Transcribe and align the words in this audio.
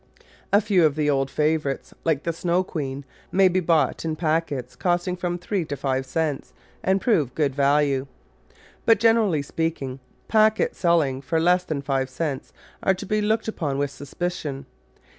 A 0.51 0.61
few 0.61 0.83
of 0.83 0.95
the 0.95 1.11
old 1.11 1.29
favourites— 1.29 1.93
like 2.05 2.23
the 2.23 2.33
Snow 2.33 2.63
Queen— 2.63 3.05
may 3.31 3.47
be 3.47 3.59
bought 3.59 4.03
in 4.03 4.15
packets 4.15 4.75
costing 4.75 5.15
from 5.15 5.37
three 5.37 5.63
to 5.65 5.77
five 5.77 6.07
cents 6.07 6.53
and 6.81 6.99
prove 6.99 7.35
good 7.35 7.53
value. 7.53 8.07
But 8.87 8.99
gener 8.99 9.25
ally 9.27 9.41
speaking, 9.41 9.99
packets 10.27 10.79
selling 10.79 11.21
for 11.21 11.39
less 11.39 11.65
than 11.65 11.83
five 11.83 12.09
cents 12.09 12.51
are 12.81 12.95
to 12.95 13.05
be 13.05 13.21
looked 13.21 13.47
upon 13.47 13.77
with 13.77 13.91
suspicion. 13.91 14.65